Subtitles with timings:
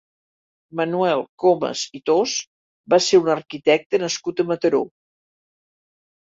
[0.79, 2.33] Manuel Comas i Thos
[2.95, 4.83] va ser un arquitecte nascut a Mataró.